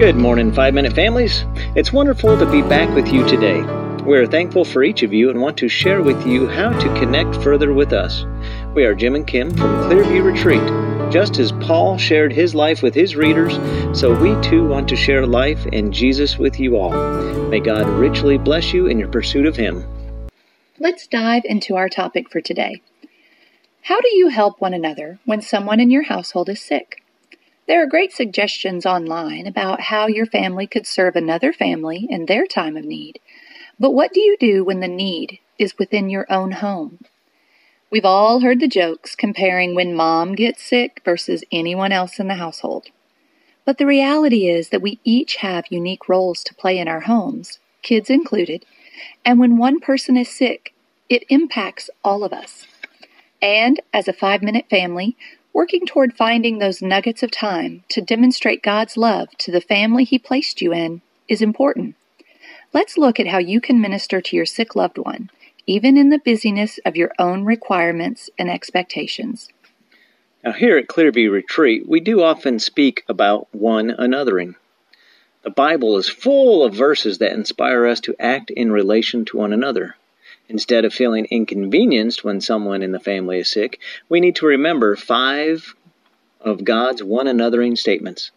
[0.00, 1.44] Good morning, Five Minute Families.
[1.76, 3.60] It's wonderful to be back with you today.
[4.02, 7.34] We're thankful for each of you and want to share with you how to connect
[7.42, 8.24] further with us.
[8.74, 11.12] We are Jim and Kim from Clearview Retreat.
[11.12, 13.56] Just as Paul shared his life with his readers,
[13.92, 16.92] so we too want to share life and Jesus with you all.
[17.50, 19.84] May God richly bless you in your pursuit of Him.
[20.78, 22.80] Let's dive into our topic for today.
[23.82, 26.99] How do you help one another when someone in your household is sick?
[27.70, 32.44] There are great suggestions online about how your family could serve another family in their
[32.44, 33.20] time of need.
[33.78, 36.98] But what do you do when the need is within your own home?
[37.88, 42.34] We've all heard the jokes comparing when mom gets sick versus anyone else in the
[42.34, 42.88] household.
[43.64, 47.60] But the reality is that we each have unique roles to play in our homes,
[47.82, 48.66] kids included,
[49.24, 50.74] and when one person is sick,
[51.08, 52.66] it impacts all of us.
[53.40, 55.16] And as a five minute family,
[55.52, 60.18] Working toward finding those nuggets of time to demonstrate God's love to the family He
[60.18, 61.96] placed you in is important.
[62.72, 65.30] Let's look at how you can minister to your sick loved one,
[65.66, 69.48] even in the busyness of your own requirements and expectations.
[70.44, 74.54] Now, here at Clearview Retreat, we do often speak about one anothering.
[75.42, 79.52] The Bible is full of verses that inspire us to act in relation to one
[79.52, 79.96] another.
[80.50, 84.96] Instead of feeling inconvenienced when someone in the family is sick, we need to remember
[84.96, 85.76] five
[86.40, 88.32] of God's one anothering statements.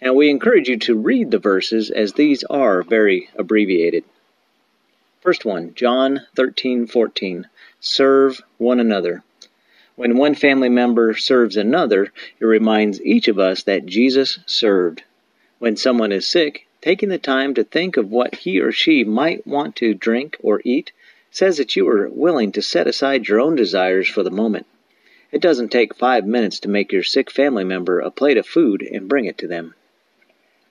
[0.00, 4.04] Now, we encourage you to read the verses as these are very abbreviated.
[5.20, 7.44] First one, John 13:14.
[7.78, 9.22] Serve one another.
[9.96, 15.02] When one family member serves another, it reminds each of us that Jesus served.
[15.58, 19.46] When someone is sick, taking the time to think of what he or she might
[19.46, 20.90] want to drink or eat
[21.38, 24.66] says that you are willing to set aside your own desires for the moment.
[25.30, 28.82] It doesn't take five minutes to make your sick family member a plate of food
[28.82, 29.74] and bring it to them.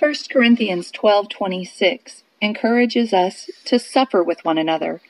[0.00, 5.00] 1 Corinthians 12:26 encourages us to suffer with one another.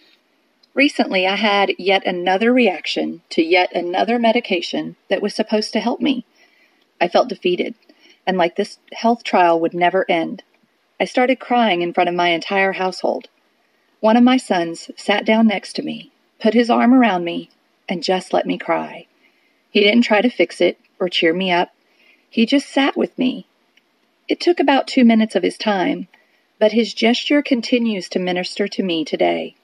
[0.75, 6.01] Recently, I had yet another reaction to yet another medication that was supposed to help
[6.01, 6.27] me.
[7.01, 7.75] I felt defeated,
[8.27, 10.43] and like this health trial would never end.
[11.01, 13.29] I started crying in front of my entire household.
[14.01, 17.51] One of my sons sat down next to me, put his arm around me,
[17.89, 19.07] and just let me cry.
[19.71, 21.75] He didn't try to fix it or cheer me up.
[22.31, 23.47] He just sat with me.
[24.29, 26.07] It took about two minutes of his time,
[26.59, 29.55] but his gesture continues to minister to me today.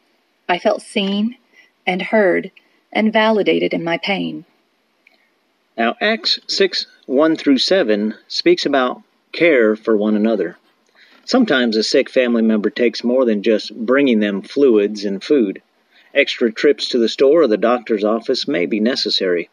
[0.49, 1.37] I felt seen
[1.87, 2.51] and heard
[2.93, 4.45] and validated in my pain.
[5.77, 9.03] Now, Acts 6 1 through 7 speaks about
[9.33, 10.57] care for one another.
[11.27, 15.63] Sometimes a sick family member takes more than just bringing them fluids and food.
[16.13, 19.49] Extra trips to the store or the doctor's office may be necessary.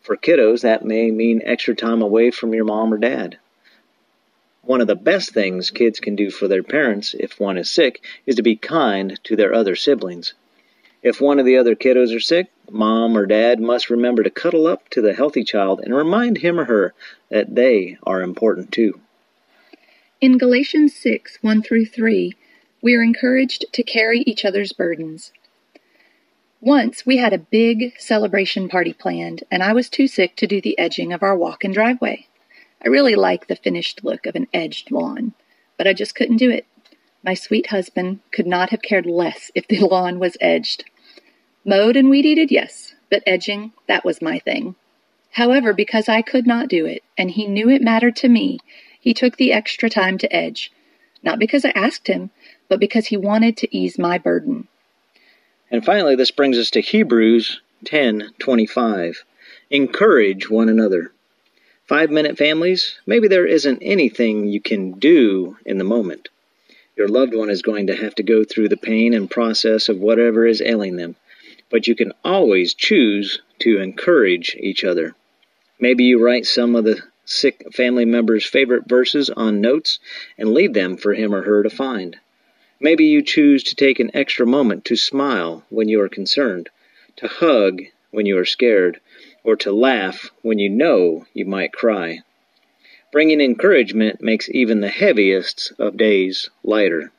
[0.00, 3.38] For kiddos, that may mean extra time away from your mom or dad.
[4.62, 8.04] One of the best things kids can do for their parents if one is sick
[8.24, 10.34] is to be kind to their other siblings.
[11.02, 14.68] If one of the other kiddos are sick, mom or dad must remember to cuddle
[14.68, 16.94] up to the healthy child and remind him or her
[17.30, 19.00] that they are important too.
[20.20, 22.34] In Galatians 6 1 through 3,
[22.82, 25.32] we are encouraged to carry each other's burdens.
[26.60, 30.60] Once we had a big celebration party planned, and I was too sick to do
[30.60, 32.26] the edging of our walk in driveway.
[32.84, 35.32] I really like the finished look of an edged lawn,
[35.78, 36.66] but I just couldn't do it.
[37.24, 40.84] My sweet husband could not have cared less if the lawn was edged.
[41.64, 44.74] Mowed and weed eated, yes, but edging, that was my thing.
[45.30, 48.58] However, because I could not do it, and he knew it mattered to me,
[49.00, 50.70] he took the extra time to edge,
[51.22, 52.30] not because I asked him,
[52.68, 54.68] but because he wanted to ease my burden.
[55.70, 59.24] And finally, this brings us to Hebrews 10:25.
[59.70, 61.12] Encourage one another.
[61.88, 66.28] 5-minute families, maybe there isn't anything you can do in the moment.
[66.96, 69.98] Your loved one is going to have to go through the pain and process of
[69.98, 71.16] whatever is ailing them,
[71.70, 75.14] but you can always choose to encourage each other.
[75.80, 79.98] Maybe you write some of the sick family member's favorite verses on notes
[80.36, 82.16] and leave them for him or her to find.
[82.80, 86.70] Maybe you choose to take an extra moment to smile when you are concerned,
[87.16, 89.00] to hug when you are scared,
[89.44, 92.20] or to laugh when you know you might cry.
[93.12, 97.12] Bringing encouragement makes even the heaviest of days lighter.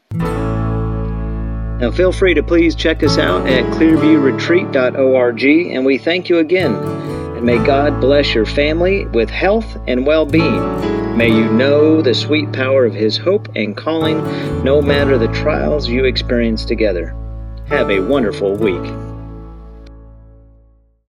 [1.79, 7.10] Now, feel free to please check us out at clearviewretreat.org, and we thank you again
[7.41, 11.17] may God bless your family with health and well being.
[11.17, 14.23] May you know the sweet power of His hope and calling,
[14.63, 17.15] no matter the trials you experience together.
[17.67, 19.10] Have a wonderful week.